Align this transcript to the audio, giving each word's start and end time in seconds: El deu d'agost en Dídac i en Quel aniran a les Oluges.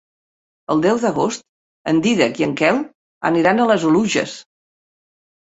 El 0.75 0.79
deu 0.85 1.01
d'agost 1.03 1.45
en 1.91 1.99
Dídac 2.07 2.41
i 2.41 2.47
en 2.47 2.57
Quel 2.63 2.81
aniran 3.31 3.61
a 3.61 3.69
les 3.75 3.87
Oluges. 3.93 4.35